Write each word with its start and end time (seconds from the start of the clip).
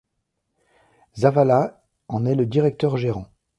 Zavala 1.15 1.85
en 2.07 2.25
est 2.25 2.33
le 2.33 2.47
directeur-gérant. 2.47 3.27